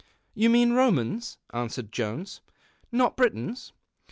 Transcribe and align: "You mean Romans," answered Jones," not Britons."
"You 0.33 0.49
mean 0.49 0.73
Romans," 0.73 1.37
answered 1.53 1.91
Jones," 1.91 2.41
not 2.91 3.15
Britons." 3.15 3.71